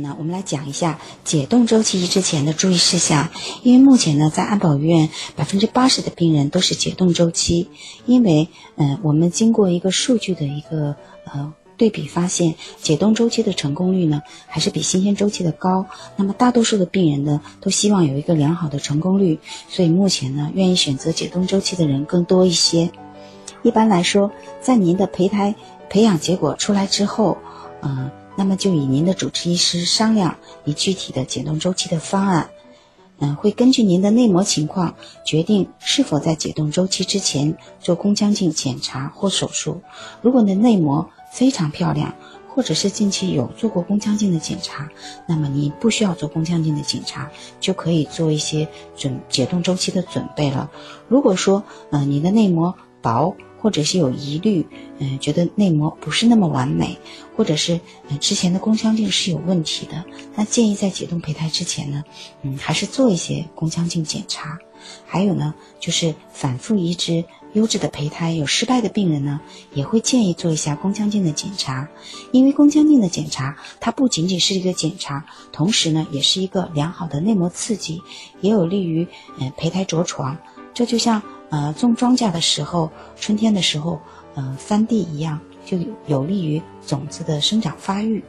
[0.00, 3.28] 那我们来讲一下解冻周期之前的注意事项。
[3.62, 7.68] 因为目前呢，在安保医院百分之八十的病人都是解冻周期。
[8.04, 15.86] 因为，嗯，我们经过一个数据的一个呃对比，发现解冻周期的成功率呢，还是比新鲜周期的高。
[16.16, 19.38] 那么大多数的病人呢，都希望有一个良好的成功率，
[19.68, 22.90] 所以目前呢，愿意选择解冻周期的人更多一些。
[23.62, 25.54] 一般来说，在您的胚胎
[25.88, 27.38] 培养结果出来之后，
[27.82, 28.10] 嗯。
[28.36, 32.50] 那么就与您的主治医师商量你具体的解冻周期的方案，
[33.18, 39.80] 嗯，会根据您的内膜情况决定是否在解冻周期之前做宫腔镜检查或手术。
[40.20, 42.14] 如果你的内膜非常漂亮，
[42.48, 44.88] 或者是近期有做过宫腔镜的检查，
[45.28, 50.70] 那么你不需要做宫腔镜的检查，就可以做一些准解冻周期的准备了。
[51.08, 53.34] 如果说，嗯，你的内膜薄。
[53.64, 54.66] 或者是有疑虑，
[54.98, 56.98] 嗯，觉得内膜不是那么完美，
[57.34, 62.04] 或者是嗯之前的宫腔镜是有问题的，那建议在解冻胚胎之前呢，
[62.42, 64.58] 嗯，还是做一些宫腔镜检查。
[65.06, 69.40] 还有呢，就是反复移植优质的胚胎有失败的病人呢，
[69.72, 71.88] 也会建议做一下宫腔镜的检查，
[72.32, 78.02] 因为宫腔镜的检查它不仅仅是一个检查，同时呢也是一个良好的内膜刺激，
[78.42, 79.08] 也有利于
[79.40, 80.36] 嗯胚胎着床。
[80.74, 81.22] 这就像。
[81.50, 84.00] 呃，种庄稼的时候，春天的时候，
[84.34, 88.24] 呃，翻地一样，就有利于种子的生长发育。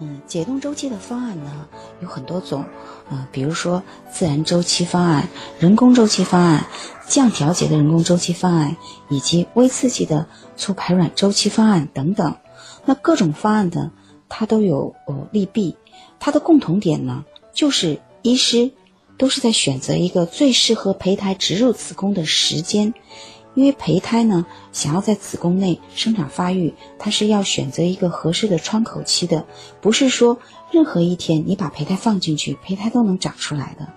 [0.00, 1.68] 嗯，解冻周期的方案呢
[2.00, 2.64] 有很多种，
[3.08, 5.28] 呃，比如说自然周期方案、
[5.60, 6.66] 人工周期方案、
[7.06, 8.76] 降调节的人工周期方案，
[9.08, 10.26] 以及微刺激的
[10.56, 12.34] 促排卵周期方案等等。
[12.84, 13.92] 那各种方案的
[14.28, 15.76] 它都有呃利弊，
[16.18, 18.72] 它的共同点呢就是医师。
[19.22, 22.92] 都是在选择一个最适合胚胎植入子宫的时间，
[23.54, 29.46] 因为胚胎呢想要在子宫内生长发育，它是要选择一个合适的窗口期的，
[29.80, 30.38] 不是说
[30.72, 33.92] 任何一天你把胚胎放进去，胚胎都能长出来的。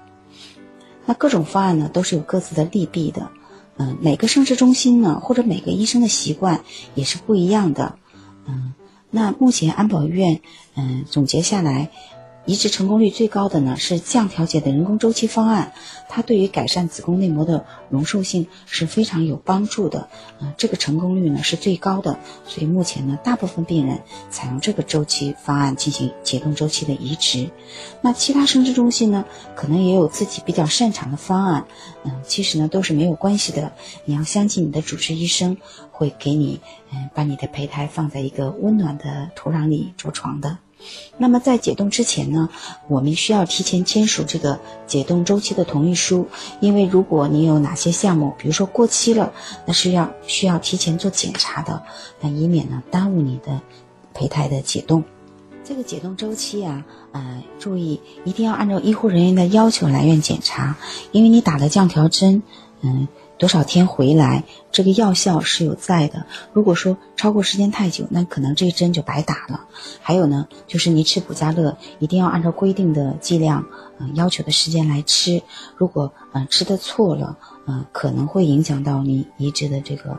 [1.08, 3.32] 那各种方案呢都是有各自的利弊的，
[3.78, 6.64] 嗯，每个生殖中心呢或者每个医生的习惯
[6.94, 7.98] 也是不一样的，
[8.46, 8.76] 嗯，
[9.10, 10.42] 那目前安保医院，
[10.76, 11.90] 嗯，总结下来。
[12.46, 15.74] 移植成功率最高的呢是降调节的人工周期方案，
[16.08, 27.50] 它对于改善子宫内膜的容受性是非常有帮助的，呃，这个成功率呢是最高的，所以目前呢大部分病人采用这个周期方案进行解冻周期的移植。
[28.02, 31.66] 那其他生殖中心呢可能也有自己比较擅长的方案，
[32.04, 33.74] 嗯，其实呢都是没有关系的，
[34.06, 35.58] 你要相信你的主治医生
[35.90, 36.62] 会给你，
[36.94, 40.60] 嗯，把你的胚胎放在一个温暖的土壤里着床的。
[41.18, 42.50] 那么在解冻之前呢，
[42.88, 46.28] 我们需要提前签署这个解冻周期的同意书，
[46.60, 49.34] 因为如果你有哪些项目，比如说过期了，
[49.66, 51.84] 那是要需要提前做检查的，
[52.22, 53.62] 那以免呢耽误你的
[54.14, 55.04] 胚胎的解冻。
[55.64, 60.76] 这个解冻周期啊，呃，注意一定要按照医护人员的要求来院检查，
[61.12, 62.44] 因为你打了降调针，
[62.82, 63.08] 嗯。
[63.38, 66.26] 多少天回来，这个药效是有在的。
[66.54, 69.66] 如果说超过时间太久，那可能这一针就白打了。
[70.02, 73.66] 还有呢，就是你吃补佳乐，一定要按照规定的剂量，
[74.00, 75.42] 嗯，要求的时间来吃。
[75.76, 77.38] 如果嗯吃的错了，
[77.68, 80.18] 嗯，可能会影响到你移植的这个。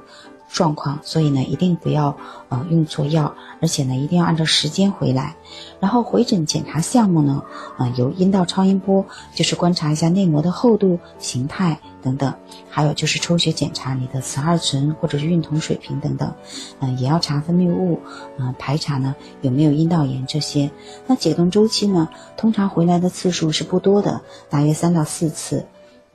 [0.48, 2.16] 状况，所以呢，一定不要
[2.48, 5.36] 呃用错药，而且呢，一定要按照时间回来。
[5.80, 7.42] 然后回诊检查项目呢，
[7.78, 9.04] 呃，有阴道超音波，
[9.34, 12.32] 就是观察一下内膜的厚度、形态等等；
[12.70, 16.32] 还有就是抽血检查你的雌二醇或者是孕酮水平等等。
[16.80, 18.00] 嗯，也要查分泌物，
[18.38, 20.70] 嗯，排查呢有没有阴道炎这些。
[21.06, 25.66] 那解冻周期呢，通常回来的次数是不多的，大约三到四次。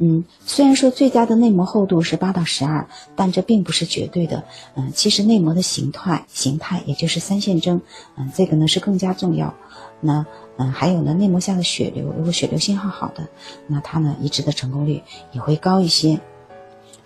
[0.03, 4.43] 嗯，虽然说最佳的内膜厚度是八到十二，但这并不是绝对的。
[4.75, 7.81] 嗯，其实内膜的形态、形态，也就是三线征，
[8.17, 9.53] 嗯，这个呢是更加重要。
[9.99, 10.25] 那
[10.57, 13.29] 嗯，还有呢，内膜下的血流，如果血流信号好的，
[13.67, 15.03] 那它呢移植的成功率
[15.33, 16.19] 也会高一些。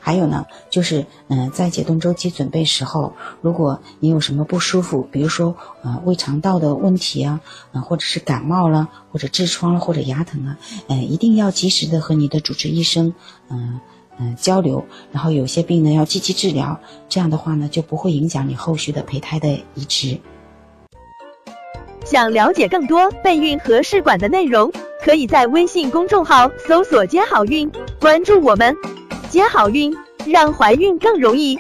[0.06, 7.42] 还有呢，就是嗯，在解冻周期准备时候，如果你有什么不舒服，比如说呃胃肠道的问题啊，
[7.72, 10.60] 嗯，或者是感冒了，或者痔疮了，或者牙疼啊，
[10.90, 13.16] 嗯，一定要及时的和你的主治医生
[13.50, 13.80] 嗯
[14.20, 16.80] 嗯交流，然后有些病呢要积极治疗，
[17.10, 20.20] 这样的话呢就不会影响你后续的胚胎的移植。
[22.06, 24.72] 想了解更多备孕和试管的内容，
[25.04, 27.68] 可以在微信公众号搜索“接好运”，
[28.00, 28.76] 关注我们。
[29.30, 29.96] 接好运，
[30.26, 31.58] 让怀孕更容易。